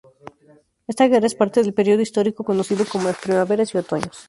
Esta 0.87 1.07
guerra 1.09 1.27
es 1.27 1.35
parte 1.35 1.61
del 1.61 1.75
período 1.75 2.01
histórico 2.01 2.43
conocido 2.43 2.85
como 2.91 3.03
las 3.09 3.17
Primaveras 3.19 3.71
y 3.71 3.77
Otoños. 3.77 4.17